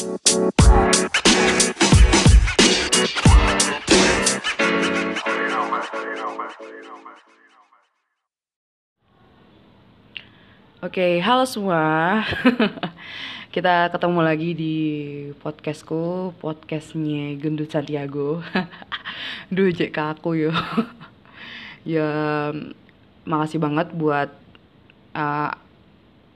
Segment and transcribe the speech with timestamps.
[0.00, 0.08] Oke,
[11.20, 12.24] halo semua.
[13.52, 14.76] Kita ketemu lagi di
[15.36, 18.40] podcastku, podcastnya Gendut Santiago.
[19.52, 20.56] Duh, ke aku yo.
[21.84, 22.08] ya,
[23.28, 24.32] makasih banget buat
[25.12, 25.52] uh,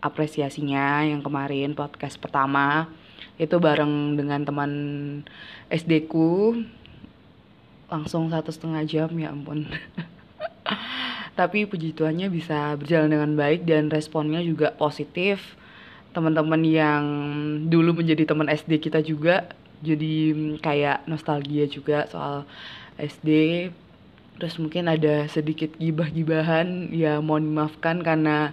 [0.05, 2.93] apresiasinya yang kemarin podcast pertama
[3.41, 4.73] itu bareng dengan teman
[5.71, 6.63] SD ku.
[7.91, 9.67] Langsung satu setengah jam ya ampun.
[11.39, 15.59] tapi puji Tuhannya bisa berjalan dengan baik dan responnya juga positif.
[16.15, 17.05] Teman-teman yang
[17.67, 19.51] dulu menjadi teman SD kita juga
[19.83, 20.15] jadi
[20.63, 22.47] kayak nostalgia juga soal
[22.97, 23.69] SD
[24.39, 28.51] terus mungkin ada sedikit gibah-gibahan ya mohon dimaafkan karena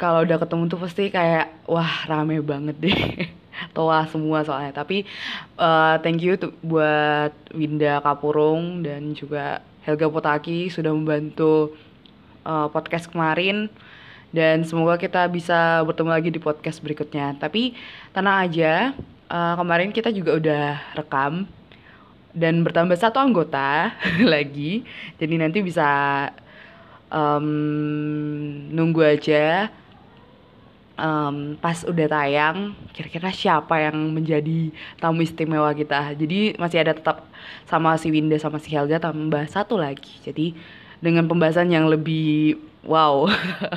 [0.00, 3.00] kalau udah ketemu tuh pasti kayak wah rame banget deh
[3.76, 5.08] toa semua soalnya tapi
[5.56, 11.76] uh, thank you buat Winda Kapurung dan juga Helga Potaki sudah membantu
[12.42, 13.70] uh, podcast kemarin
[14.34, 17.38] dan semoga kita bisa bertemu lagi di podcast berikutnya.
[17.38, 17.72] Tapi
[18.12, 18.92] tenang aja,
[19.30, 20.66] uh, kemarin kita juga udah
[20.98, 21.46] rekam
[22.36, 23.96] dan bertambah satu anggota
[24.34, 24.84] lagi.
[25.16, 25.88] Jadi nanti bisa
[27.08, 27.48] um,
[28.74, 29.70] nunggu aja
[30.96, 36.16] um, pas udah tayang kira-kira siapa yang menjadi tamu istimewa kita?
[36.16, 37.28] Jadi masih ada tetap
[37.68, 40.10] sama si Winda sama si Helga tambah satu lagi.
[40.24, 40.56] Jadi
[41.00, 43.28] dengan pembahasan yang lebih wow.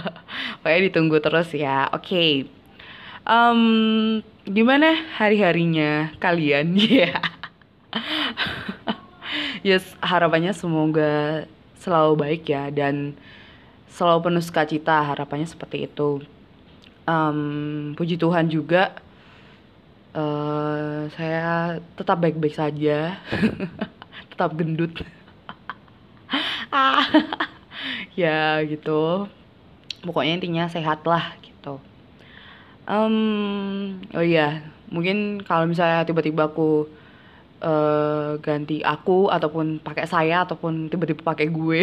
[0.64, 1.88] Pokoknya ditunggu terus ya.
[1.92, 2.08] Oke.
[2.08, 2.32] Okay.
[3.28, 6.76] um, gimana hari-harinya kalian?
[6.80, 7.14] Ya.
[7.14, 7.22] Yeah.
[9.66, 11.46] yes harapannya semoga
[11.82, 13.18] selalu baik ya dan
[13.90, 16.22] selalu penuh sukacita harapannya seperti itu
[17.10, 17.40] um,
[17.98, 18.94] puji Tuhan juga
[20.14, 23.18] uh, saya tetap baik-baik saja.
[24.34, 24.94] Tetap gendut.
[26.70, 27.02] Ah
[28.14, 29.26] ya gitu.
[30.06, 31.82] Pokoknya intinya sehat lah gitu.
[32.86, 36.86] Um, oh iya mungkin kalau misalnya tiba-tiba aku
[37.66, 41.82] uh, ganti aku ataupun pakai saya ataupun tiba-tiba pakai gue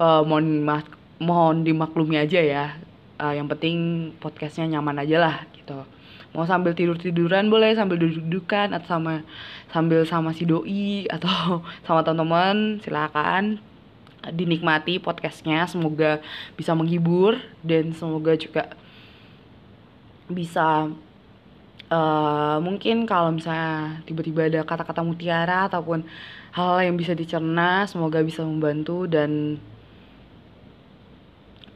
[0.00, 0.64] uh, mohon
[1.20, 2.66] mohon dimaklumi aja ya
[3.22, 5.86] uh, yang penting podcastnya nyaman aja lah gitu.
[6.34, 9.22] Mau sambil tidur tiduran boleh sambil duduk dudukan atau sama
[9.70, 13.62] sambil sama si doi atau sama teman-teman silakan.
[14.22, 16.22] Dinikmati podcastnya semoga
[16.54, 18.70] bisa menghibur dan semoga juga
[20.30, 20.94] bisa
[21.90, 26.06] uh, mungkin kalau misalnya tiba-tiba ada kata-kata mutiara ataupun
[26.54, 29.58] hal, hal yang bisa dicerna semoga bisa membantu dan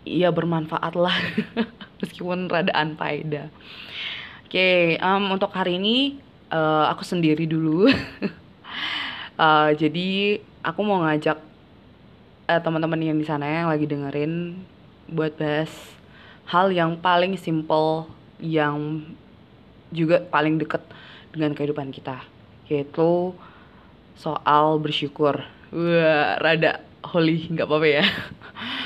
[0.06, 1.18] iya bermanfaat lah
[2.00, 3.50] meskipun rada anfaida.
[4.46, 6.22] Oke okay, um, untuk hari ini
[6.54, 7.90] uh, aku sendiri dulu.
[9.34, 11.42] Uh, jadi aku mau ngajak
[12.46, 14.62] uh, teman-teman yang di sana yang lagi dengerin
[15.10, 15.70] buat bahas
[16.46, 18.06] hal yang paling simple
[18.38, 19.02] yang
[19.90, 20.82] juga paling deket
[21.34, 22.22] dengan kehidupan kita
[22.70, 23.34] yaitu
[24.14, 25.42] soal bersyukur.
[25.74, 28.04] Wah rada holy nggak apa-apa ya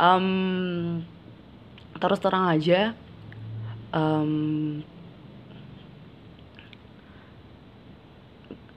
[0.00, 1.04] um,
[2.00, 2.96] terus terang aja
[3.92, 4.80] um,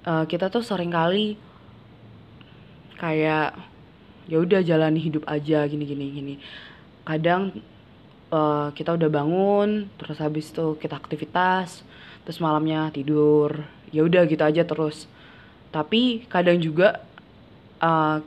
[0.03, 1.39] uh, kita tuh sering kali
[2.99, 3.55] kayak
[4.27, 6.35] ya udah jalani hidup aja gini gini gini.
[7.03, 7.51] Kadang
[8.31, 11.83] uh, kita udah bangun terus habis itu kita aktivitas
[12.23, 15.11] terus malamnya tidur ya udah gitu aja terus.
[15.73, 17.03] Tapi kadang juga
[17.83, 18.23] uh,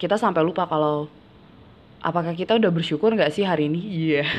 [0.00, 1.10] kita sampai lupa kalau
[2.04, 3.80] apakah kita udah bersyukur nggak sih hari ini?
[3.80, 4.16] Iya.
[4.20, 4.30] Yeah.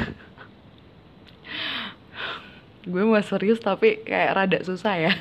[2.86, 5.14] gue mau serius tapi kayak rada susah ya.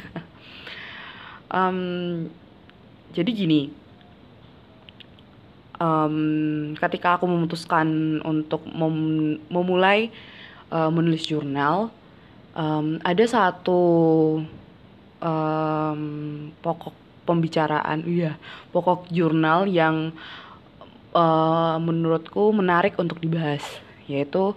[1.54, 2.28] Um,
[3.16, 3.70] jadi gini.
[5.78, 10.10] Um, ketika aku memutuskan untuk mem memulai
[10.70, 11.90] uh, menulis jurnal
[12.54, 13.82] um, ada satu
[15.18, 16.00] um,
[16.62, 16.94] pokok
[17.26, 18.38] pembicaraan iya
[18.70, 20.14] pokok jurnal yang
[21.14, 23.62] uh, menurutku menarik untuk dibahas
[24.04, 24.52] yaitu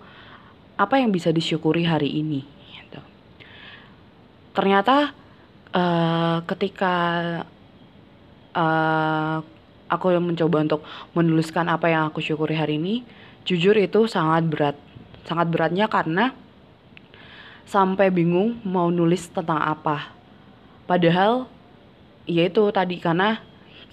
[0.76, 2.44] apa yang bisa disyukuri hari ini
[2.76, 3.00] gitu.
[4.52, 5.16] ternyata
[5.72, 6.96] uh, ketika
[8.52, 9.40] uh,
[9.88, 10.82] aku mencoba untuk
[11.16, 13.08] menuliskan apa yang aku syukuri hari ini
[13.48, 14.76] jujur itu sangat berat
[15.24, 16.36] sangat beratnya karena
[17.68, 20.12] sampai bingung mau nulis tentang apa
[20.88, 21.48] padahal
[22.28, 23.40] ya itu tadi karena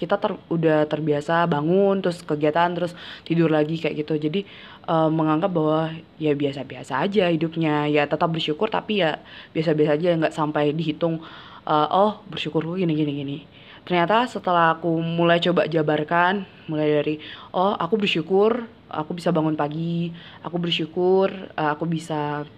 [0.04, 2.92] kita ter, udah terbiasa bangun terus kegiatan terus
[3.24, 4.20] tidur lagi kayak gitu.
[4.20, 4.44] Jadi
[4.84, 7.88] uh, menganggap bahwa ya biasa-biasa aja hidupnya.
[7.88, 9.24] Ya tetap bersyukur tapi ya
[9.56, 11.24] biasa-biasa aja nggak sampai dihitung
[11.64, 13.38] uh, oh bersyukur gini gini gini.
[13.84, 17.14] Ternyata setelah aku mulai coba jabarkan mulai dari
[17.52, 20.08] oh aku bersyukur aku bisa bangun pagi
[20.40, 21.28] aku bersyukur
[21.58, 22.48] uh, aku bisa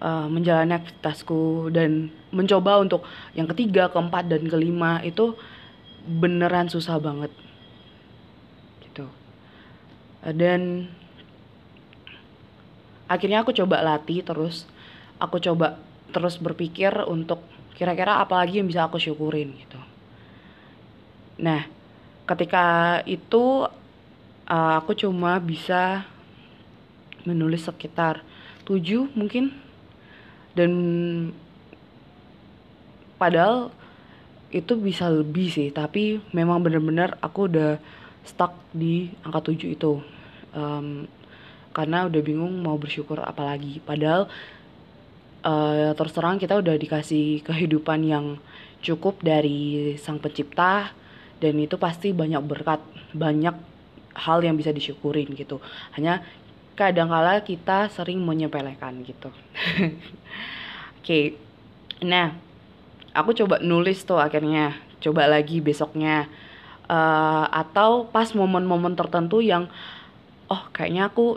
[0.00, 5.34] uh, menjalani aktivitasku dan mencoba untuk yang ketiga keempat dan kelima itu
[6.08, 7.28] beneran susah banget.
[8.80, 9.04] Gitu.
[10.24, 10.88] Uh, dan
[13.04, 14.64] akhirnya aku coba latih terus.
[15.20, 15.76] Aku coba
[16.08, 17.44] terus berpikir untuk
[17.76, 19.78] kira-kira apa lagi yang bisa aku syukurin gitu.
[21.38, 21.68] Nah
[22.24, 23.68] ketika itu
[24.48, 26.08] uh, aku cuma bisa
[27.28, 28.24] menulis sekitar
[28.64, 29.52] tujuh mungkin.
[30.56, 30.72] Dan
[33.14, 33.70] padahal
[34.48, 37.76] itu bisa lebih sih tapi memang bener-bener aku udah
[38.28, 39.92] stuck di angka tujuh itu.
[40.52, 41.08] Um,
[41.72, 43.80] karena udah bingung mau bersyukur apa lagi.
[43.80, 44.26] Padahal
[45.46, 48.26] uh, terus terang kita udah dikasih kehidupan yang
[48.84, 50.92] cukup dari sang pencipta
[51.38, 52.82] dan itu pasti banyak berkat
[53.14, 53.54] banyak
[54.18, 55.62] hal yang bisa disyukurin gitu.
[55.94, 56.26] Hanya
[56.74, 59.30] kadangkala kita sering menyepelekan gitu.
[60.98, 61.24] Oke okay.
[62.02, 62.47] nah
[63.18, 66.30] aku coba nulis tuh akhirnya coba lagi besoknya.
[66.88, 69.68] Uh, atau pas momen-momen tertentu yang
[70.48, 71.36] oh kayaknya aku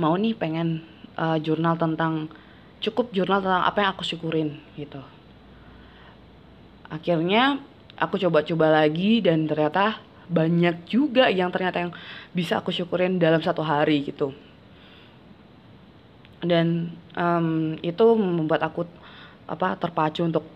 [0.00, 0.80] mau nih pengen
[1.20, 2.32] uh, jurnal tentang
[2.80, 5.04] cukup jurnal tentang apa yang aku syukurin gitu.
[6.88, 7.60] Akhirnya
[8.00, 10.00] aku coba-coba lagi dan ternyata
[10.32, 11.92] banyak juga yang ternyata yang
[12.32, 14.32] bisa aku syukurin dalam satu hari gitu.
[16.40, 18.88] Dan um, itu membuat aku
[19.44, 20.48] apa terpacu untuk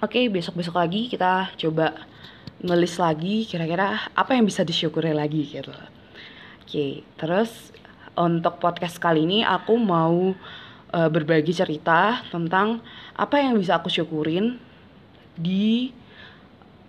[0.00, 1.96] oke okay, besok besok lagi kita coba
[2.60, 5.86] ngelis lagi kira-kira apa yang bisa disyukuri lagi gitu oke
[6.64, 7.72] okay, terus
[8.16, 10.32] untuk podcast kali ini aku mau
[10.92, 12.80] uh, berbagi cerita tentang
[13.12, 14.56] apa yang bisa aku syukurin
[15.36, 15.92] di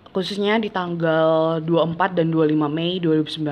[0.08, 3.44] khususnya di tanggal 24 dan 25 Mei 2019.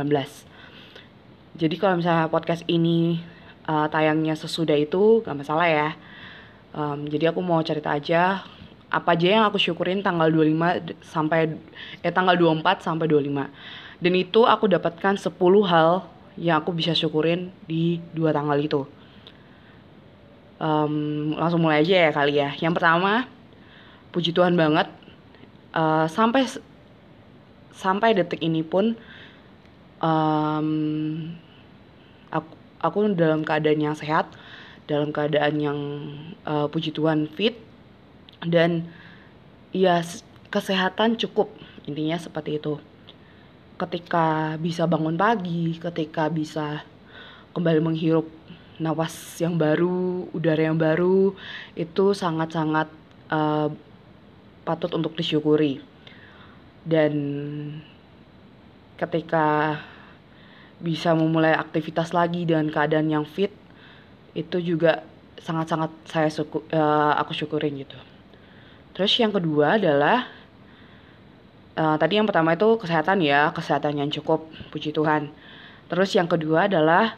[1.56, 3.20] Jadi kalau misalnya podcast ini
[3.68, 5.88] uh, tayangnya sesudah itu gak masalah ya.
[6.76, 8.44] Um, jadi aku mau cerita aja
[8.86, 11.58] apa aja yang aku syukurin tanggal 25 sampai
[12.00, 14.02] eh tanggal 24 sampai 25.
[14.02, 15.32] Dan itu aku dapatkan 10
[15.66, 16.04] hal
[16.36, 18.84] yang aku bisa syukurin di dua tanggal itu
[20.60, 22.52] um, langsung mulai aja ya kali ya.
[22.60, 23.28] Yang pertama,
[24.12, 24.88] puji Tuhan banget
[25.76, 26.48] uh, sampai
[27.76, 28.96] sampai detik ini pun
[30.00, 30.68] um,
[32.32, 34.28] aku aku dalam keadaan yang sehat,
[34.88, 35.78] dalam keadaan yang
[36.48, 37.65] uh, puji Tuhan fit
[38.44, 38.88] dan
[39.72, 40.04] ya
[40.52, 41.52] kesehatan cukup
[41.86, 42.76] intinya seperti itu.
[43.76, 46.80] Ketika bisa bangun pagi, ketika bisa
[47.52, 48.28] kembali menghirup
[48.80, 51.32] napas yang baru, udara yang baru
[51.76, 52.88] itu sangat-sangat
[53.32, 53.68] uh,
[54.64, 55.80] patut untuk disyukuri.
[56.86, 57.12] Dan
[58.96, 59.76] ketika
[60.80, 63.52] bisa memulai aktivitas lagi dengan keadaan yang fit
[64.36, 65.04] itu juga
[65.40, 67.96] sangat-sangat saya suku, uh, aku syukurin gitu.
[68.96, 70.24] Terus yang kedua adalah
[71.76, 75.28] uh, tadi yang pertama itu kesehatan ya, kesehatan yang cukup, puji Tuhan.
[75.92, 77.14] Terus yang kedua adalah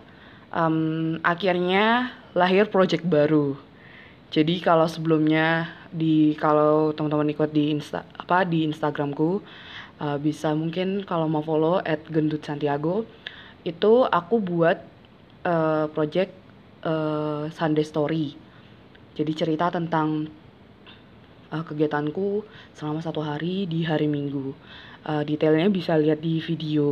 [0.50, 3.54] um, akhirnya lahir project baru.
[4.34, 9.40] Jadi kalau sebelumnya di kalau teman-teman ikut di insta apa di Instagramku
[10.04, 13.08] uh, bisa mungkin kalau mau follow at gendut Santiago
[13.64, 14.84] itu aku buat
[15.48, 16.36] uh, project
[16.84, 18.36] uh, Sunday Story.
[19.16, 20.28] Jadi cerita tentang
[21.52, 22.44] uh, kegiatanku
[22.76, 24.52] selama satu hari di hari Minggu.
[25.08, 26.84] Uh, detailnya bisa lihat di video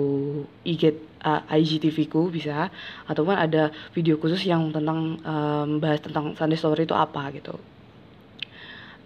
[0.63, 0.95] IG
[1.27, 2.71] uh, IGTV ku bisa
[3.11, 7.59] ataupun ada video khusus yang tentang um, bahas tentang Sunday Story itu apa gitu.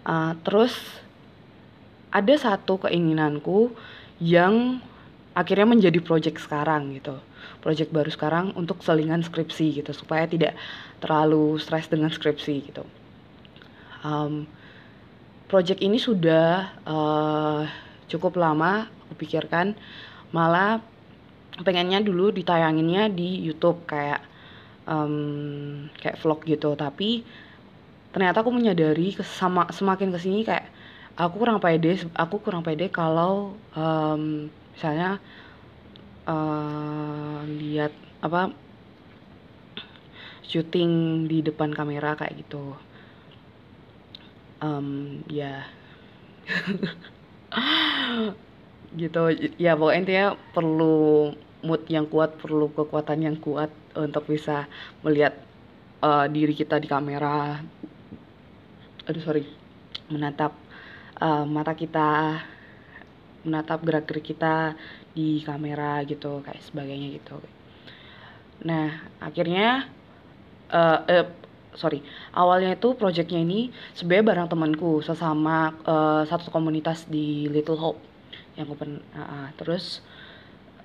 [0.05, 0.73] Uh, terus
[2.11, 3.73] ada satu keinginanku
[4.21, 4.79] yang
[5.33, 7.17] akhirnya menjadi project sekarang gitu.
[7.63, 10.53] Project baru sekarang untuk selingan skripsi gitu supaya tidak
[11.01, 12.83] terlalu stres dengan skripsi gitu.
[14.01, 14.45] Um,
[15.51, 17.67] project ini sudah uh,
[18.07, 19.75] cukup lama aku pikirkan.
[20.31, 20.79] Malah
[21.59, 24.23] pengennya dulu ditayanginnya di YouTube kayak
[24.87, 26.71] um, kayak vlog gitu.
[26.79, 27.27] Tapi
[28.15, 30.71] ternyata aku menyadari sama semakin ke sini kayak
[31.19, 35.19] aku kurang pede aku kurang pede kalau um, misalnya
[36.27, 37.91] uh, lihat
[38.23, 38.51] apa
[40.43, 42.75] syuting di depan kamera kayak gitu
[44.61, 45.65] um, ya.
[48.91, 49.21] Gitu.
[49.55, 51.31] Ya pokoknya intinya perlu
[51.63, 54.67] mood yang kuat perlu kekuatan yang kuat untuk bisa
[55.03, 55.35] melihat
[56.03, 57.59] uh, diri kita di kamera.
[59.07, 59.47] Aduh sorry.
[60.11, 60.51] Menatap
[61.23, 62.41] uh, mata kita
[63.41, 64.77] menatap gerak gerik kita
[65.17, 67.41] di kamera gitu kayak sebagainya gitu.
[68.67, 69.89] Nah akhirnya
[70.69, 71.27] uh, uh,
[71.75, 72.03] sorry
[72.35, 77.99] awalnya itu projectnya ini sebenarnya bareng temanku sesama uh, satu komunitas di Little Hope
[78.59, 80.03] yang open uh, uh, terus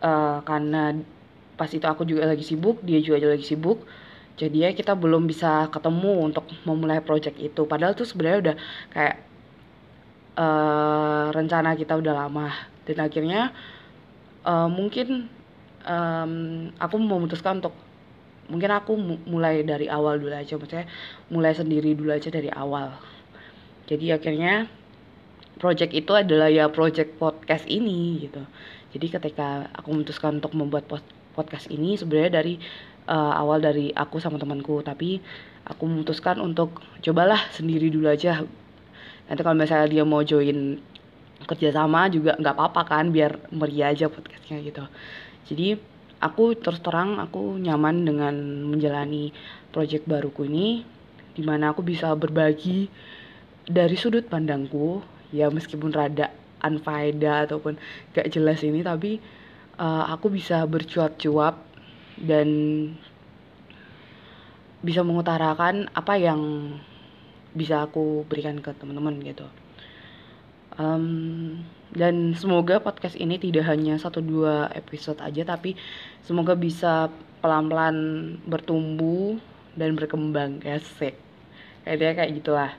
[0.00, 0.94] uh, karena
[1.56, 3.82] pas itu aku juga lagi sibuk dia juga lagi sibuk
[4.36, 7.64] jadi ya kita belum bisa ketemu untuk memulai project itu.
[7.64, 8.56] Padahal tuh sebenarnya udah
[8.92, 9.16] kayak
[10.36, 12.52] uh, rencana kita udah lama.
[12.84, 13.56] Dan akhirnya
[14.44, 15.32] uh, mungkin
[15.88, 17.72] um, aku memutuskan untuk
[18.46, 18.92] mungkin aku
[19.26, 20.86] mulai dari awal dulu aja maksudnya
[21.30, 22.94] mulai sendiri dulu aja dari awal.
[23.86, 24.66] Jadi akhirnya
[25.56, 28.42] project itu adalah ya project podcast ini gitu.
[28.96, 30.88] Jadi ketika aku memutuskan untuk membuat
[31.36, 32.54] podcast ini sebenarnya dari
[33.08, 35.20] uh, awal dari aku sama temanku tapi
[35.66, 38.44] aku memutuskan untuk cobalah sendiri dulu aja.
[39.26, 40.78] Nanti kalau misalnya dia mau join
[41.46, 44.84] kerjasama juga nggak apa-apa kan biar meriah aja podcastnya gitu.
[45.46, 48.34] Jadi aku terus terang aku nyaman dengan
[48.68, 49.30] menjalani
[49.70, 50.82] project baruku ini
[51.36, 52.88] di mana aku bisa berbagi
[53.68, 55.04] dari sudut pandangku.
[55.34, 56.30] Ya meskipun rada
[56.62, 57.76] unfaida ataupun
[58.14, 59.18] gak jelas ini tapi
[59.76, 61.60] uh, aku bisa bercuap-cuap
[62.16, 62.48] dan
[64.80, 66.40] bisa mengutarakan apa yang
[67.56, 69.44] bisa aku berikan ke teman-teman gitu
[70.76, 71.60] um,
[71.92, 75.76] dan semoga podcast ini tidak hanya satu dua episode aja tapi
[76.24, 77.08] semoga bisa
[77.40, 77.96] pelan-pelan
[78.48, 79.38] bertumbuh
[79.76, 81.16] dan berkembang kayak sek
[81.86, 82.72] kayaknya kayak gitulah.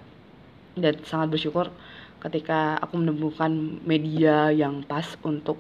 [0.78, 1.72] Dan sangat bersyukur
[2.20, 3.50] ketika aku menemukan
[3.88, 5.58] media yang pas untuk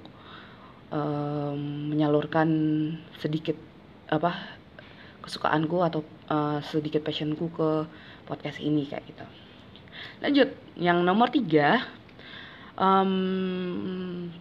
[0.92, 2.50] um, menyalurkan
[3.24, 3.56] sedikit
[4.12, 4.36] apa
[5.24, 7.70] kesukaanku atau uh, sedikit passionku ke
[8.28, 9.26] podcast ini kayak gitu.
[10.22, 11.88] Lanjut yang nomor tiga
[12.78, 14.32] um,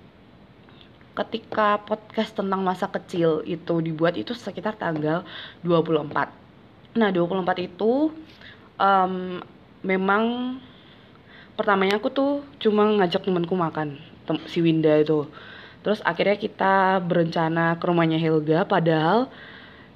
[1.16, 5.24] ketika podcast tentang masa kecil itu dibuat itu sekitar tanggal
[5.64, 8.12] 24 nah 24 itu
[8.80, 9.40] um,
[9.84, 10.56] memang
[11.56, 13.96] pertamanya aku tuh cuma ngajak temanku makan
[14.50, 15.24] si Winda itu.
[15.80, 19.30] Terus akhirnya kita berencana ke rumahnya Helga padahal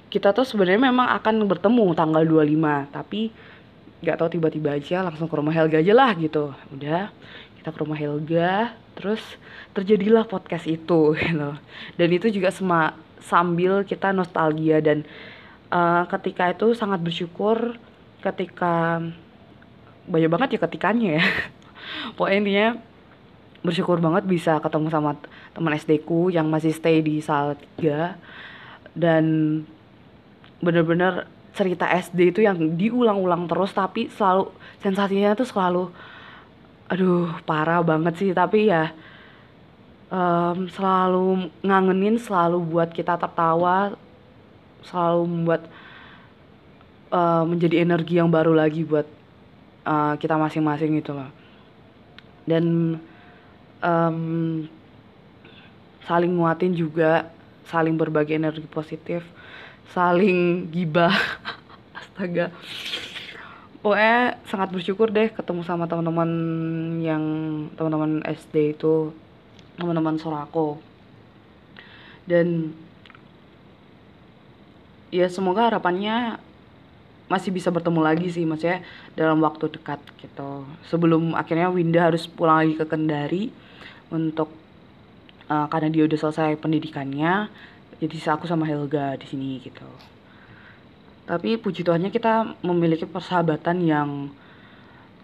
[0.07, 3.31] kita tuh sebenarnya memang akan bertemu tanggal 25 tapi
[4.01, 6.55] nggak tahu tiba-tiba aja langsung ke rumah Helga aja lah gitu.
[6.73, 7.11] Udah
[7.61, 9.21] kita ke rumah Helga terus
[9.77, 11.53] terjadilah podcast itu gitu.
[11.95, 15.05] Dan itu juga sema sambil kita nostalgia dan
[15.69, 17.77] uh, ketika itu sangat bersyukur
[18.25, 18.97] ketika
[20.09, 21.23] banyak banget ya ketikanya ya.
[22.17, 22.67] Pokoknya intinya
[23.61, 25.13] bersyukur banget bisa ketemu sama
[25.53, 28.17] teman SD ku yang masih stay di Salatiga.
[28.97, 29.23] Dan
[30.65, 34.49] bener-bener cerita SD itu yang diulang-ulang terus tapi selalu
[34.79, 35.93] sensasinya tuh selalu
[36.91, 38.29] aduh parah banget sih.
[38.35, 38.91] Tapi ya
[40.11, 43.95] um, selalu ngangenin selalu buat kita tertawa
[44.83, 45.61] selalu membuat
[47.15, 49.07] uh, menjadi energi yang baru lagi buat
[49.87, 51.31] uh, kita masing-masing gitu loh.
[52.43, 52.97] Dan
[53.79, 54.67] um,
[56.03, 57.31] saling nguatin juga
[57.71, 59.23] saling berbagi energi positif
[59.95, 61.15] saling gibah.
[61.99, 62.51] Astaga
[63.81, 66.29] pokoknya sangat bersyukur deh ketemu sama teman-teman
[67.01, 67.23] yang
[67.73, 69.13] teman-teman SD itu
[69.77, 70.77] teman-teman Sorako
[72.29, 72.77] dan
[75.09, 76.37] ya semoga harapannya
[77.27, 78.83] masih bisa bertemu lagi sih maksudnya
[79.15, 80.67] dalam waktu dekat gitu.
[80.91, 83.47] Sebelum akhirnya Winda harus pulang lagi ke Kendari
[84.11, 84.51] untuk
[85.51, 87.51] uh, karena dia udah selesai pendidikannya
[87.99, 89.87] jadi aku sama Helga di sini gitu
[91.29, 94.09] tapi puji Tuhannya kita memiliki persahabatan yang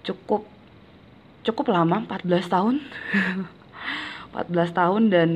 [0.05, 0.45] cukup
[1.41, 2.75] cukup lama 14 tahun.
[4.37, 5.31] 14 tahun dan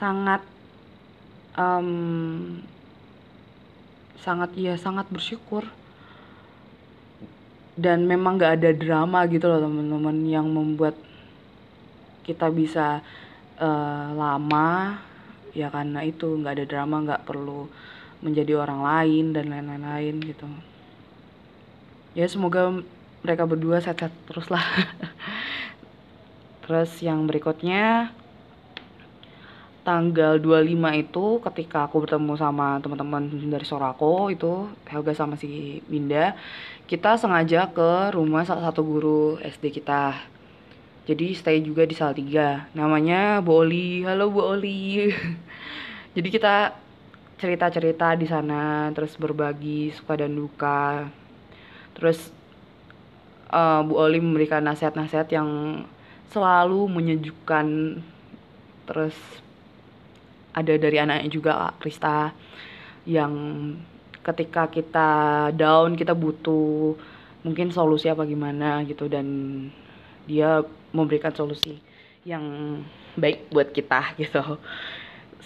[0.00, 0.40] sangat
[1.58, 2.62] um,
[4.22, 5.68] sangat ya sangat bersyukur.
[7.74, 10.94] Dan memang gak ada drama gitu loh teman-teman yang membuat
[12.22, 13.02] kita bisa
[13.60, 15.02] uh, lama.
[15.54, 17.70] Ya karena itu nggak ada drama nggak perlu
[18.24, 20.48] menjadi orang lain dan lain-lain gitu.
[22.16, 22.72] Ya semoga
[23.20, 24.64] mereka berdua sehat-sehat terus lah.
[26.64, 28.08] Terus yang berikutnya
[29.84, 36.32] tanggal 25 itu ketika aku bertemu sama teman-teman dari Sorako itu Helga sama si Winda
[36.88, 40.16] kita sengaja ke rumah salah satu guru SD kita.
[41.04, 45.12] Jadi stay juga di Salatiga namanya Bu Oli halo Bu Oli
[46.16, 46.83] jadi kita
[47.44, 51.12] cerita-cerita di sana terus berbagi suka dan duka.
[51.92, 52.32] Terus
[53.52, 55.84] uh, Bu Oli memberikan nasihat-nasihat yang
[56.32, 58.00] selalu menyejukkan.
[58.88, 59.16] Terus
[60.56, 62.32] ada dari anaknya juga Krista
[63.04, 63.32] yang
[64.24, 65.10] ketika kita
[65.52, 66.96] down kita butuh
[67.44, 69.26] mungkin solusi apa gimana gitu dan
[70.24, 70.64] dia
[70.96, 71.76] memberikan solusi
[72.24, 72.80] yang
[73.20, 74.56] baik buat kita gitu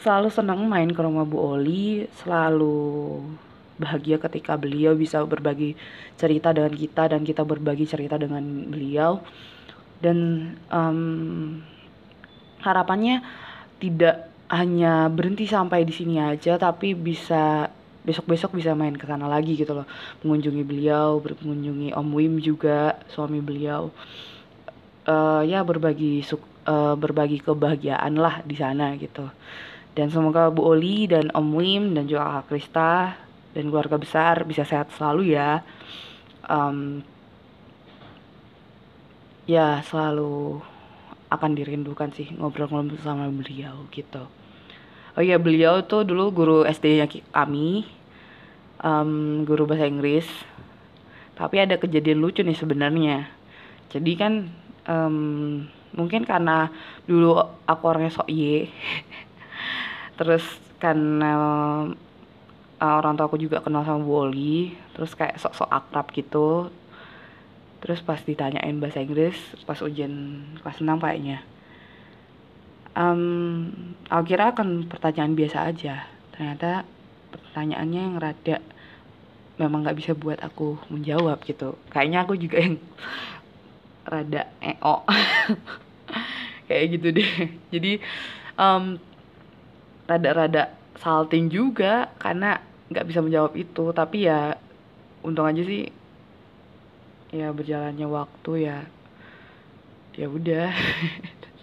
[0.02, 3.18] selalu senang main ke rumah Bu Oli selalu
[3.78, 5.78] bahagia ketika beliau bisa berbagi
[6.18, 9.22] cerita dengan kita dan kita berbagi cerita dengan beliau.
[9.98, 11.58] Dan um,
[12.62, 13.22] harapannya
[13.82, 17.68] tidak hanya berhenti sampai di sini aja tapi bisa
[18.06, 19.86] besok-besok bisa main ke sana lagi gitu loh.
[20.22, 23.90] Mengunjungi beliau mengunjungi Om Wim juga suami beliau.
[25.08, 26.20] Uh, ya berbagi
[26.68, 29.24] uh, berbagi kebahagiaan lah di sana gitu
[29.98, 33.18] dan semoga Bu Oli dan Om Wim dan juga Kak Krista
[33.50, 35.66] dan keluarga besar bisa sehat selalu ya.
[36.46, 37.02] Um,
[39.50, 40.62] ya selalu
[41.34, 44.22] akan dirindukan sih ngobrol-ngobrol sama beliau gitu.
[45.18, 47.82] Oh iya beliau tuh dulu guru SD nya kami
[48.78, 50.30] um, guru bahasa Inggris.
[51.34, 53.26] Tapi ada kejadian lucu nih sebenarnya.
[53.90, 54.46] Jadi kan
[54.86, 56.70] um, mungkin karena
[57.10, 57.34] dulu
[57.66, 58.70] aku orangnya sok ye
[60.18, 60.42] terus
[60.82, 61.32] karena
[62.82, 66.70] uh, orang tua aku juga kenal sama Bu Oli terus kayak sok-sok akrab gitu.
[67.78, 71.38] Terus pas ditanyain bahasa Inggris pas ujian kelas 6 kayaknya.
[72.98, 73.70] Um,
[74.10, 76.10] aku kira akan pertanyaan biasa aja.
[76.34, 76.82] Ternyata
[77.30, 78.58] pertanyaannya yang rada
[79.58, 81.78] memang nggak bisa buat aku menjawab gitu.
[81.94, 82.76] Kayaknya aku juga yang
[84.02, 84.96] rada eo.
[86.66, 87.32] Kayak gitu deh.
[87.70, 87.92] Jadi
[88.58, 88.98] um,
[90.08, 93.92] rada-rada salting juga karena nggak bisa menjawab itu.
[93.92, 94.56] Tapi ya
[95.22, 95.92] untung aja sih
[97.28, 98.78] ya berjalannya waktu ya
[100.16, 100.72] ya udah.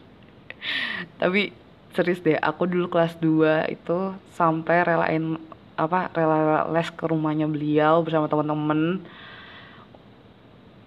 [1.22, 1.52] Tapi
[1.98, 3.98] serius deh aku dulu kelas 2 itu
[4.36, 5.40] sampai relain
[5.76, 9.04] apa rela les ke rumahnya beliau bersama teman-teman.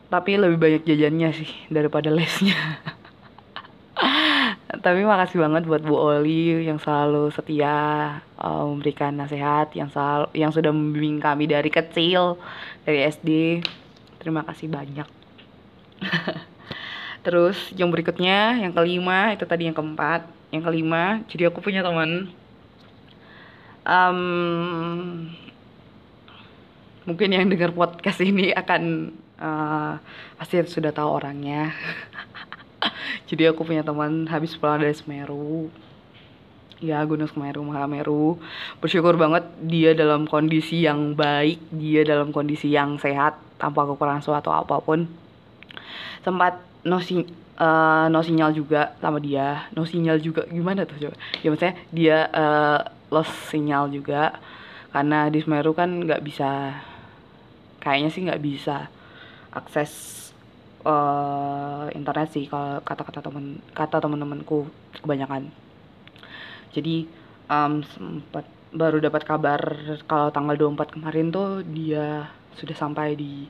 [0.09, 2.57] Tapi lebih banyak jajannya sih daripada lesnya
[4.88, 7.77] tapi makasih banget buat Bu Oli yang selalu setia
[8.40, 12.40] uh, memberikan nasihat yang selalu yang sudah membimbing kami dari kecil
[12.88, 13.61] dari SD
[14.16, 15.05] terima kasih banyak.
[17.29, 20.24] Terus yang berikutnya yang kelima itu tadi yang keempat.
[20.48, 22.33] Yang kelima jadi aku punya teman.
[23.85, 25.29] Um,
[27.05, 30.01] mungkin yang dengar podcast ini akan uh,
[30.40, 31.72] pasti sudah tahu orangnya
[33.29, 35.71] jadi aku punya teman habis pulang dari Semeru.
[36.79, 38.38] Ya Gunung Semeru Mahameru.
[38.79, 44.55] Bersyukur banget dia dalam kondisi yang baik dia dalam kondisi yang sehat tanpa kekurangan suatu
[44.55, 45.11] apa pun.
[46.23, 47.27] Sempat no, si,
[47.59, 49.67] uh, no sinyal juga sama dia.
[49.75, 51.17] No sinyal juga gimana tuh coba?
[51.43, 54.38] Ya maksudnya dia uh, lost sinyal juga.
[54.95, 56.79] Karena di Semeru kan nggak bisa
[57.83, 58.87] kayaknya sih nggak bisa
[59.51, 60.28] akses
[60.88, 64.64] uh, internet sih kalau kata-kata temen kata teman-temanku
[65.05, 65.53] kebanyakan.
[66.72, 67.05] Jadi
[67.53, 69.61] um, sempat baru dapat kabar
[70.09, 73.44] kalau tanggal 24 kemarin tuh dia sudah sampai di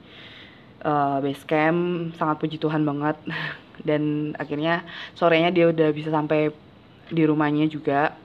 [0.82, 2.12] uh, base camp.
[2.18, 3.16] Sangat puji Tuhan banget.
[3.88, 4.82] Dan akhirnya
[5.14, 6.50] sorenya dia udah bisa sampai
[7.08, 8.18] di rumahnya juga.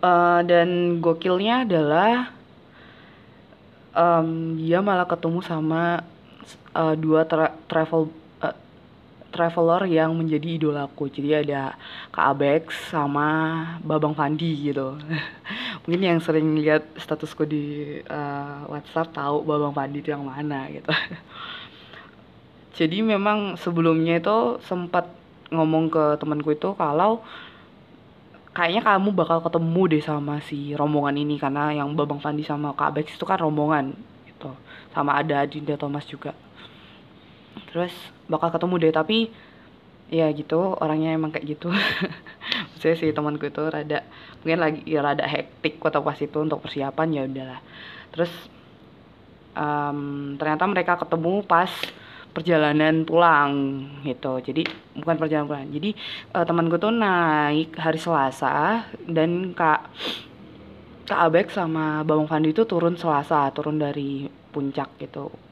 [0.00, 2.32] Uh, dan gokilnya adalah
[3.92, 6.00] um, dia malah ketemu sama
[6.74, 8.10] uh, dua tra travel
[8.42, 8.56] uh,
[9.30, 11.62] traveler yang menjadi idolaku jadi ada
[12.10, 13.28] Kak Abex sama
[13.82, 14.98] Babang Fandi gitu.
[15.86, 20.90] Mungkin yang sering lihat statusku di uh, WhatsApp tahu Babang Fandi itu yang mana gitu.
[22.78, 25.10] Jadi memang sebelumnya itu sempat
[25.50, 27.20] ngomong ke temanku itu kalau
[28.54, 32.98] kayaknya kamu bakal ketemu deh sama si rombongan ini karena yang Babang Fandi sama Kak
[32.98, 33.94] Bex itu kan rombongan
[34.26, 34.50] gitu.
[34.90, 36.34] Sama ada Dinda Thomas juga
[37.70, 37.92] terus
[38.26, 38.92] bakal ketemu deh.
[38.94, 39.18] Tapi
[40.10, 41.70] ya gitu orangnya emang kayak gitu.
[42.80, 44.02] Saya si temanku itu rada
[44.42, 47.60] mungkin lagi ya rada hektik waktu pas itu untuk persiapan ya udahlah.
[48.10, 48.32] Terus
[49.54, 51.70] um, ternyata mereka ketemu pas
[52.30, 53.52] perjalanan pulang
[54.06, 54.38] gitu.
[54.42, 54.62] Jadi
[54.98, 55.66] bukan perjalanan pulang.
[55.70, 55.90] Jadi
[56.34, 59.90] uh, temanku tuh naik hari Selasa dan kak
[61.10, 65.49] kak Abek sama Bang Fandi itu turun Selasa turun dari puncak gitu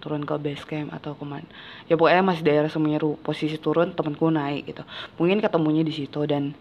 [0.00, 1.46] turun ke base camp atau ke mana.
[1.86, 4.82] Ya pokoknya masih daerah Semeru posisi turun temanku naik gitu.
[5.20, 6.56] Mungkin ketemunya di situ dan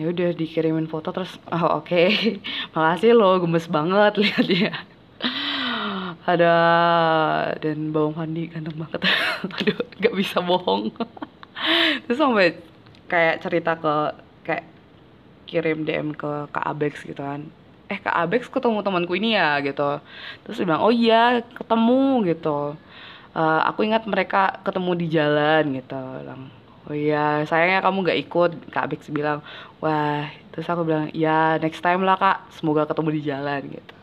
[0.00, 1.86] ya udah dikirimin foto terus oh oke.
[1.86, 2.40] Okay.
[2.74, 4.74] makasih lo gemes banget lihat ya.
[6.24, 6.54] Ada
[7.60, 9.04] dan bawang Fandi ganteng banget.
[9.44, 10.90] Aduh nggak bisa bohong.
[12.08, 12.56] Terus sampai
[13.12, 13.94] kayak cerita ke
[14.48, 14.64] kayak
[15.44, 17.59] kirim DM ke Kak Abex gitu kan
[17.90, 19.98] eh Kak Abex ketemu temanku ini ya gitu.
[20.46, 22.78] Terus dia bilang oh iya ketemu gitu.
[23.34, 25.98] Uh, aku ingat mereka ketemu di jalan gitu.
[25.98, 26.42] Bilang
[26.86, 29.42] oh iya sayangnya kamu gak ikut Kak Abex bilang.
[29.82, 32.54] Wah terus aku bilang ya next time lah Kak.
[32.54, 33.96] Semoga ketemu di jalan gitu.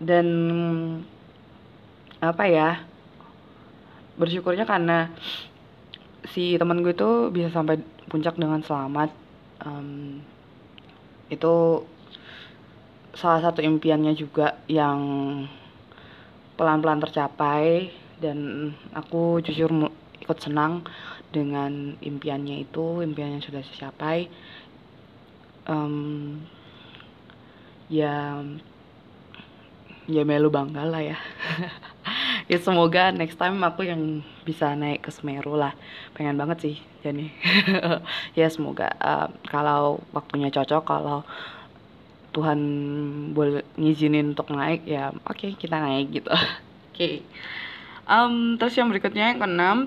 [0.00, 0.26] Dan
[2.24, 2.80] apa ya
[4.16, 5.12] bersyukurnya karena
[6.24, 9.12] si teman gue itu bisa sampai puncak dengan selamat
[9.60, 10.24] um,
[11.28, 11.84] itu
[13.14, 14.98] salah satu impiannya juga yang
[16.54, 19.70] pelan-pelan tercapai dan aku jujur
[20.22, 20.86] ikut senang
[21.34, 24.30] dengan impiannya itu impian yang sudah tercapai
[25.66, 26.38] um,
[27.90, 28.38] ya
[30.04, 31.18] ya melu bangga lah ya.
[32.44, 35.72] Ya semoga next time aku yang bisa naik ke Semeru lah.
[36.12, 37.32] Pengen banget sih jadi
[38.38, 41.24] ya semoga uh, kalau waktunya cocok kalau
[42.34, 42.60] Tuhan
[43.30, 46.50] boleh ngizinin untuk naik ya oke okay, kita naik gitu oke
[46.90, 47.22] okay.
[48.10, 49.78] um, terus yang berikutnya yang keenam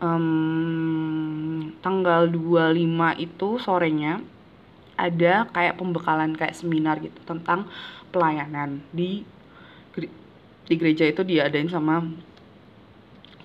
[0.00, 2.72] um, tanggal 25
[3.20, 4.24] itu sorenya
[4.96, 7.68] ada kayak pembekalan kayak seminar gitu tentang
[8.08, 9.28] pelayanan di
[10.66, 12.02] di gereja itu diadain sama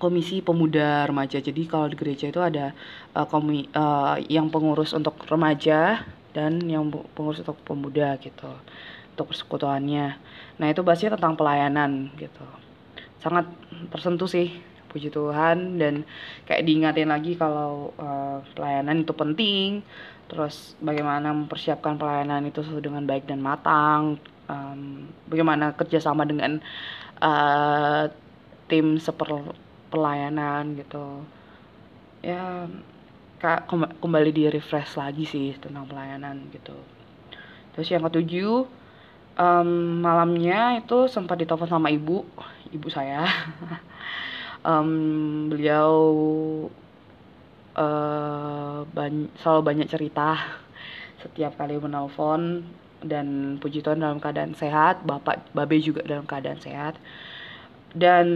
[0.02, 1.38] komisi pemuda remaja.
[1.38, 2.74] Jadi kalau di gereja itu ada
[3.14, 6.02] uh, komi uh, yang pengurus untuk remaja
[6.32, 8.50] dan yang pengurus untuk pemuda gitu.
[9.12, 10.16] Untuk persekutuannya.
[10.56, 12.44] Nah, itu bahasnya tentang pelayanan gitu.
[13.20, 13.48] Sangat
[13.92, 14.52] tersentuh sih
[14.92, 16.04] puji Tuhan dan
[16.44, 19.80] kayak diingatin lagi kalau uh, pelayanan itu penting
[20.28, 24.20] terus bagaimana mempersiapkan pelayanan itu dengan baik dan matang
[24.52, 26.60] um, bagaimana kerjasama dengan
[27.24, 28.12] uh,
[28.68, 29.56] tim seper
[29.88, 31.24] pelayanan gitu
[32.24, 32.68] ya
[33.42, 33.66] kak
[33.98, 36.78] kembali di refresh lagi sih tentang pelayanan gitu
[37.74, 38.62] terus yang ketujuh
[39.34, 42.22] um, malamnya itu sempat ditelepon sama ibu
[42.70, 43.26] ibu saya
[44.68, 45.98] um, beliau
[47.74, 50.38] uh, ban selalu banyak cerita
[51.18, 52.62] setiap kali menelpon
[53.02, 56.96] dan puji Tuhan dalam keadaan sehat, bapak babe juga dalam keadaan sehat.
[57.92, 58.26] Dan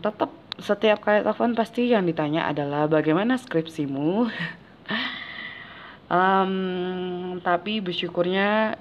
[0.00, 4.30] tetap setiap kali telepon pasti yang ditanya adalah bagaimana skripsimu.
[6.14, 6.54] um,
[7.42, 8.78] tapi bersyukurnya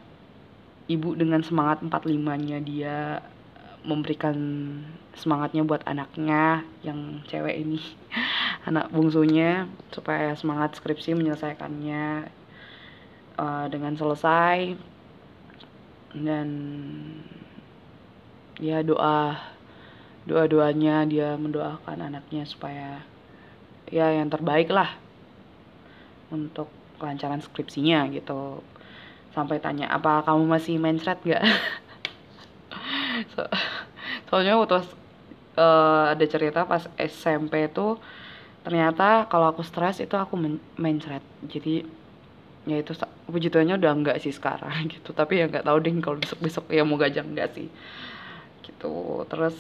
[0.91, 3.23] ibu dengan semangat 45-nya dia
[3.83, 4.36] memberikan
[5.13, 7.79] semangatnya buat anaknya yang cewek ini
[8.69, 12.31] anak bungsunya supaya semangat skripsi menyelesaikannya
[13.38, 14.79] uh, dengan selesai
[16.13, 16.47] dan
[18.62, 19.52] ya doa
[20.23, 23.03] doa doanya dia mendoakan anaknya supaya
[23.91, 24.95] ya yang terbaik lah
[26.31, 28.63] untuk kelancaran skripsinya gitu.
[29.36, 31.41] Sampai tanya apa kamu masih thread gak
[33.33, 33.41] so,
[34.29, 34.86] soalnya waktu
[35.57, 37.97] uh, ada cerita pas SMP tuh
[38.63, 40.39] ternyata kalau aku stres itu aku
[41.01, 41.23] thread.
[41.49, 41.83] Jadi
[42.63, 42.95] ya itu
[43.27, 45.12] puji Tuhannya udah enggak sih sekarang gitu.
[45.12, 47.67] Tapi ya nggak tahu deh kalau besok besok ya mau gajah enggak sih
[48.63, 49.27] gitu.
[49.27, 49.55] Terus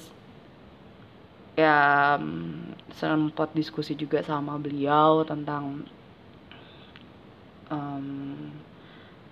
[1.53, 2.17] ya
[2.97, 5.85] sempat diskusi juga sama beliau tentang
[7.69, 8.49] um,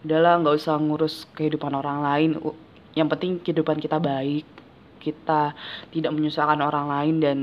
[0.01, 2.29] udahlah nggak usah ngurus kehidupan orang lain.
[2.97, 4.45] Yang penting kehidupan kita baik
[5.01, 5.57] kita
[5.89, 7.39] tidak menyusahkan orang lain dan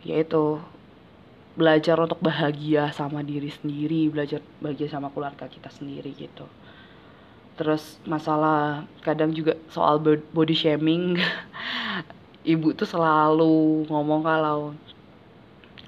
[0.00, 0.56] ya itu
[1.58, 6.48] belajar untuk bahagia sama diri sendiri belajar bahagia sama keluarga kita sendiri gitu.
[7.58, 9.98] Terus masalah kadang juga soal
[10.32, 11.18] body shaming
[12.48, 14.72] ibu tuh selalu ngomong kalau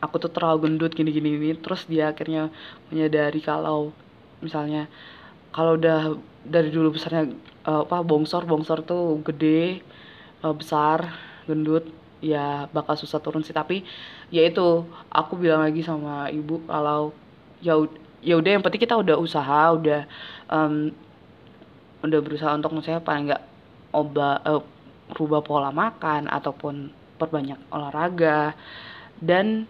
[0.05, 2.53] aku tuh terlalu gendut gini gini gini terus dia akhirnya
[2.93, 3.97] menyadari kalau
[4.45, 4.89] misalnya
[5.57, 7.33] kalau udah dari dulu besarnya
[7.69, 9.85] uh, apa bongsor bongsor tuh gede
[10.45, 11.85] uh, besar gendut
[12.21, 13.57] ya bakal susah turun sih.
[13.57, 13.83] Tapi
[14.29, 17.13] ya itu aku bilang lagi sama ibu kalau
[17.61, 17.77] ya
[18.21, 20.05] ya udah yang penting kita udah usaha udah
[20.49, 20.93] um,
[22.05, 23.43] udah berusaha untuk misalnya paling nggak
[23.93, 24.63] oba uh,
[25.15, 28.57] rubah pola makan ataupun perbanyak olahraga
[29.21, 29.69] dan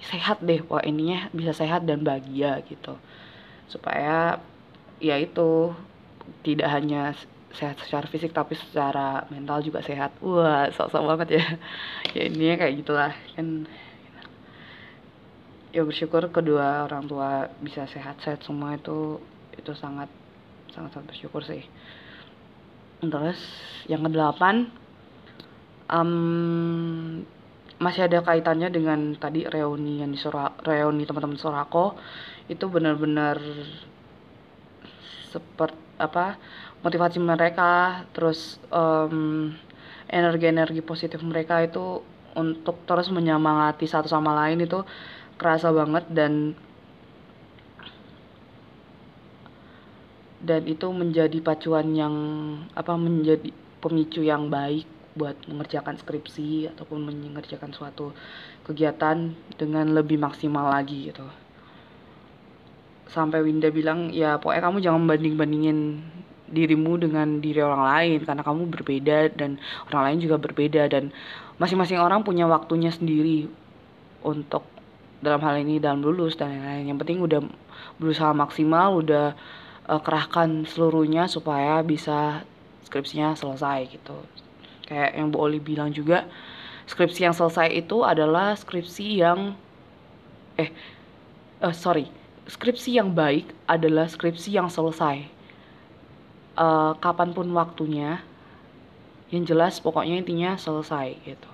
[0.00, 2.96] sehat deh wah ininya bisa sehat dan bahagia gitu.
[3.68, 4.40] Supaya
[5.02, 5.74] ya itu
[6.46, 7.12] tidak hanya
[7.50, 10.16] sehat secara fisik tapi secara mental juga sehat.
[10.22, 11.44] Wah sok-sok banget ya.
[12.16, 13.12] Ya ini kayak gitulah.
[13.36, 13.68] Kan
[15.70, 19.22] ya bersyukur kedua orang tua bisa sehat-sehat semua itu
[19.54, 20.10] itu sangat
[20.74, 21.62] sangat sangat bersyukur sih
[23.00, 23.40] terus
[23.88, 24.68] yang kedelapan
[25.88, 27.24] um,
[27.80, 31.96] masih ada kaitannya dengan tadi reuni yang di Sura, reuni teman-teman Sorako.
[32.46, 33.40] Itu benar-benar
[35.32, 36.36] seperti apa
[36.84, 38.04] motivasi mereka.
[38.12, 39.56] Terus um,
[40.12, 42.04] energi-energi positif mereka itu
[42.36, 44.84] untuk terus menyemangati satu sama lain itu
[45.40, 46.52] kerasa banget dan
[50.40, 52.14] dan itu menjadi pacuan yang
[52.72, 58.14] apa menjadi pemicu yang baik buat mengerjakan skripsi ataupun mengerjakan suatu
[58.64, 61.26] kegiatan dengan lebih maksimal lagi gitu.
[63.10, 65.78] Sampai Winda bilang ya pokoknya kamu jangan banding bandingin
[66.50, 69.58] dirimu dengan diri orang lain karena kamu berbeda dan
[69.90, 71.14] orang lain juga berbeda dan
[71.58, 73.46] masing-masing orang punya waktunya sendiri
[74.22, 74.66] untuk
[75.20, 76.90] dalam hal ini dalam lulus dan lain-lain.
[76.94, 77.40] Yang penting udah
[78.00, 79.36] berusaha maksimal udah
[79.86, 82.44] uh, kerahkan seluruhnya supaya bisa
[82.84, 84.16] skripsinya selesai gitu.
[84.84, 86.26] Kayak yang Bu Oli bilang juga
[86.90, 89.54] skripsi yang selesai itu adalah skripsi yang
[90.58, 90.74] eh
[91.62, 92.10] uh, sorry
[92.50, 95.22] skripsi yang baik adalah skripsi yang selesai.
[96.58, 98.20] Uh, kapan pun waktunya
[99.30, 101.52] yang jelas pokoknya intinya selesai gitu.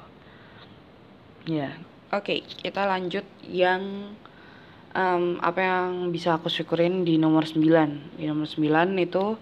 [1.45, 1.69] Ya.
[1.69, 1.75] Yeah.
[2.15, 4.15] Oke, okay, kita lanjut yang
[4.97, 8.17] um, apa yang bisa aku syukurin di nomor 9.
[8.17, 9.37] Di nomor 9 itu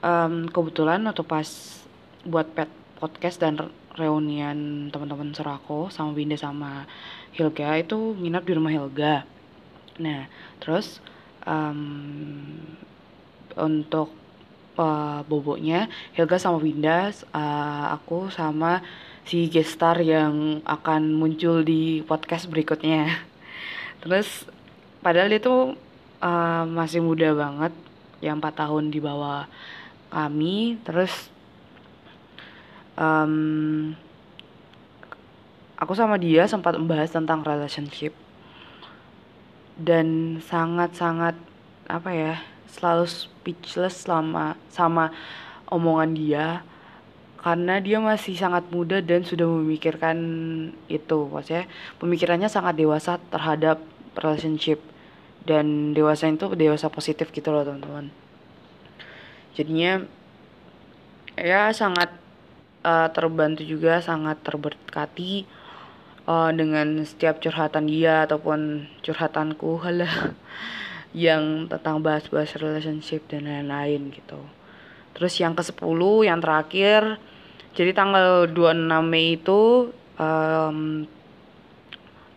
[0.00, 1.46] um, kebetulan atau pas
[2.22, 2.70] buat pet
[3.02, 3.58] podcast dan
[3.98, 6.86] reunian teman-teman Serako sama Binda sama
[7.34, 9.26] Hilga itu nginap di rumah Hilga.
[9.98, 10.30] Nah,
[10.62, 11.02] terus
[11.46, 12.62] um,
[13.54, 14.14] untuk
[14.78, 18.82] uh, boboknya Hilga sama Winda, uh, aku sama
[19.24, 23.10] si gestar yang akan muncul di podcast berikutnya.
[24.04, 24.44] Terus
[25.00, 25.80] padahal dia tuh
[26.20, 27.72] uh, masih muda banget,
[28.20, 29.48] yang 4 tahun di bawah
[30.12, 30.76] kami.
[30.84, 31.12] Terus
[33.00, 33.96] um,
[35.80, 38.12] aku sama dia sempat membahas tentang relationship.
[39.74, 41.34] Dan sangat-sangat
[41.88, 42.34] apa ya
[42.70, 45.12] selalu speechless selama sama
[45.72, 46.46] omongan dia.
[47.44, 50.16] Karena dia masih sangat muda dan sudah memikirkan
[50.88, 51.28] itu.
[51.28, 51.68] Maksudnya
[52.00, 53.84] pemikirannya sangat dewasa terhadap
[54.18, 54.80] relationship.
[55.44, 58.08] Dan dewasa itu dewasa positif gitu loh teman-teman.
[59.52, 60.02] Jadinya
[61.36, 62.14] ya sangat
[62.86, 65.44] uh, terbantu juga sangat terberkati
[66.24, 70.32] uh, dengan setiap curhatan dia ataupun curhatanku halah
[71.14, 74.40] yang tentang bahas-bahas relationship dan lain-lain gitu.
[75.14, 75.78] Terus yang ke 10
[76.26, 77.22] yang terakhir
[77.74, 81.06] jadi tanggal 26 Mei itu um,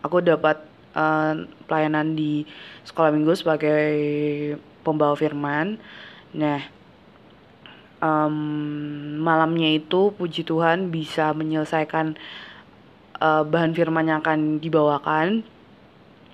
[0.01, 0.61] aku dapat
[0.97, 2.43] uh, pelayanan di
[2.81, 3.93] sekolah minggu sebagai
[4.81, 5.77] pembawa firman.
[6.33, 6.65] Nah,
[8.01, 8.35] um,
[9.21, 12.17] malamnya itu puji Tuhan bisa menyelesaikan
[13.21, 15.45] uh, bahan firman yang akan dibawakan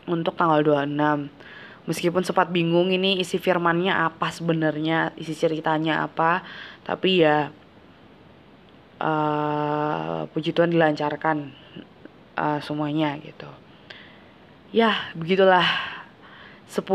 [0.08, 1.44] untuk tanggal 26.
[1.84, 6.40] Meskipun sempat bingung ini isi firmannya apa sebenarnya, isi ceritanya apa,
[6.88, 7.52] tapi ya
[9.04, 11.52] uh, puji Tuhan dilancarkan
[12.40, 13.63] uh, semuanya gitu
[14.74, 15.64] ya begitulah.
[16.74, 16.90] 10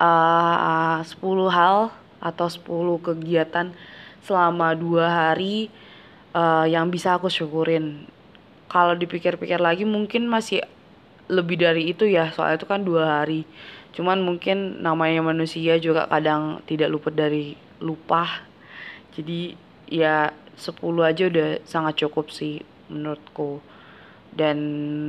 [0.00, 1.12] uh, 10
[1.52, 2.64] hal atau 10
[3.04, 3.76] kegiatan
[4.24, 5.68] selama dua hari
[6.32, 8.08] uh, yang bisa aku syukurin.
[8.72, 10.64] Kalau dipikir-pikir lagi mungkin masih
[11.28, 13.44] lebih dari itu ya soalnya itu kan dua hari.
[13.92, 18.48] Cuman mungkin namanya manusia juga kadang tidak luput dari lupa
[19.16, 19.58] jadi
[19.90, 23.58] ya 10 aja udah sangat cukup sih menurutku
[24.34, 24.58] dan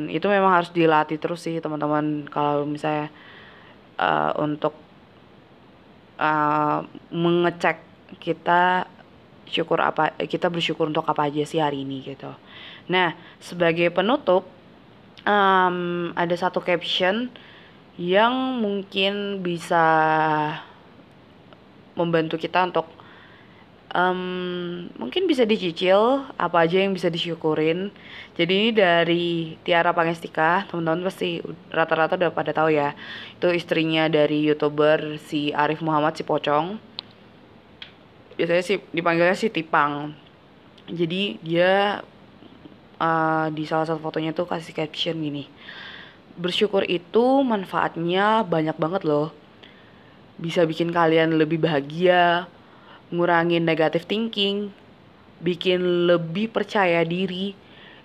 [0.09, 2.25] itu memang harus dilatih terus sih teman-teman.
[2.29, 3.13] Kalau misalnya
[4.01, 4.73] uh, untuk
[6.17, 7.81] uh, mengecek
[8.19, 8.89] kita
[9.51, 12.31] syukur apa kita bersyukur untuk apa aja sih hari ini gitu.
[12.87, 14.47] Nah sebagai penutup
[15.27, 17.27] um, ada satu caption
[17.99, 19.83] yang mungkin bisa
[21.93, 22.87] membantu kita untuk
[23.91, 27.91] um, mungkin bisa dicicil apa aja yang bisa disyukurin.
[28.35, 32.95] Jadi ini dari Tiara Pangestika teman-teman pasti rata-rata udah pada tahu ya.
[33.37, 36.79] Itu istrinya dari youtuber si Arif Muhammad si Pocong.
[38.39, 40.15] Biasanya sih dipanggilnya si Tipang.
[40.89, 42.01] Jadi dia
[42.97, 45.45] uh, di salah satu fotonya tuh kasih caption gini.
[46.39, 49.35] Bersyukur itu manfaatnya banyak banget loh.
[50.41, 52.49] Bisa bikin kalian lebih bahagia,
[53.11, 54.71] ngurangin negative thinking,
[55.43, 57.53] bikin lebih percaya diri.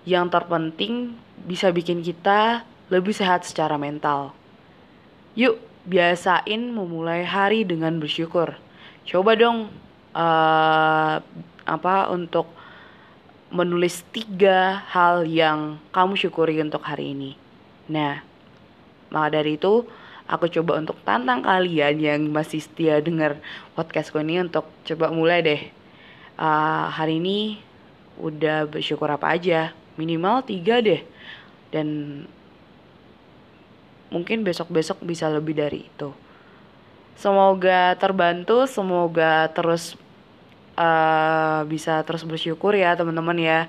[0.07, 4.31] Yang terpenting bisa bikin kita lebih sehat secara mental.
[5.35, 8.55] Yuk, biasain memulai hari dengan bersyukur.
[9.03, 9.67] Coba dong
[10.15, 11.15] uh,
[11.67, 12.47] apa untuk
[13.51, 17.31] menulis tiga hal yang kamu syukuri untuk hari ini.
[17.87, 18.19] Nah,
[19.07, 19.87] maka dari itu
[20.27, 23.39] aku coba untuk tantang kalian yang masih setia dengar
[23.73, 25.61] podcastku ini untuk coba mulai deh.
[26.37, 27.63] Uh, hari ini
[28.19, 31.01] udah bersyukur apa aja, minimal tiga deh.
[31.71, 32.23] Dan
[34.11, 36.11] mungkin besok-besok bisa lebih dari itu.
[37.17, 39.97] Semoga terbantu, semoga terus
[40.77, 43.59] uh, bisa terus bersyukur ya teman-teman ya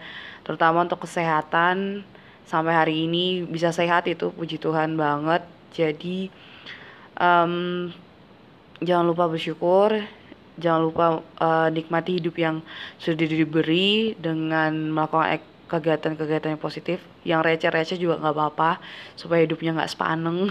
[0.45, 2.05] terutama untuk kesehatan
[2.45, 6.33] sampai hari ini bisa sehat itu puji Tuhan banget jadi
[7.19, 7.91] um,
[8.81, 9.99] jangan lupa bersyukur
[10.59, 11.07] jangan lupa
[11.39, 12.61] uh, nikmati hidup yang
[12.99, 16.99] sudah diberi dengan melakukan kegiatan-kegiatan yang positif.
[17.23, 18.71] Yang receh-receh juga nggak apa-apa
[19.15, 20.51] supaya hidupnya nggak sepaneng.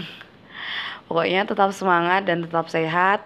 [1.06, 3.22] Pokoknya tetap semangat dan tetap sehat.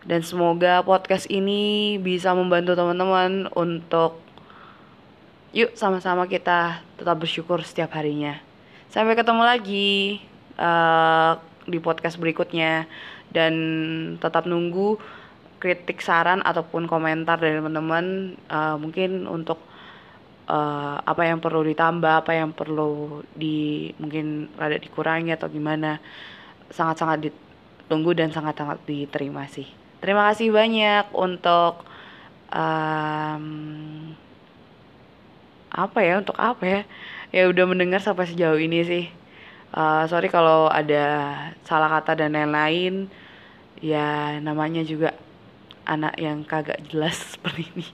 [0.00, 4.16] Dan semoga podcast ini bisa membantu teman-teman untuk
[5.52, 8.40] yuk sama-sama kita tetap bersyukur setiap harinya.
[8.88, 10.24] Sampai ketemu lagi.
[10.56, 11.36] Uh,
[11.70, 12.90] di podcast berikutnya
[13.30, 13.54] dan
[14.18, 14.98] tetap nunggu
[15.60, 19.60] kritik saran ataupun komentar dari teman-teman uh, mungkin untuk
[20.48, 26.00] uh, apa yang perlu ditambah, apa yang perlu di mungkin rada dikurangi atau gimana.
[26.72, 29.68] Sangat-sangat ditunggu dan sangat-sangat diterima sih.
[30.00, 31.84] Terima kasih banyak untuk
[32.50, 33.44] um,
[35.70, 36.80] apa ya untuk apa ya
[37.30, 39.04] ya udah mendengar sampai sejauh ini sih
[39.74, 41.04] uh, sorry kalau ada
[41.66, 43.10] salah kata dan lain-lain.
[43.80, 45.16] Ya namanya juga
[45.88, 47.86] anak yang kagak jelas seperti ini.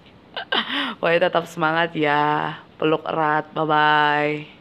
[1.01, 2.57] Pokoknya tetap semangat ya.
[2.77, 3.49] Peluk erat.
[3.57, 4.56] Bye bye